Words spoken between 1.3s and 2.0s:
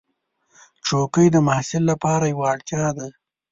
د محصل